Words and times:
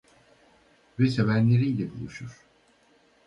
Ve 0.99 1.09
sevenleriyle 1.09 1.91
buluşur. 1.93 2.45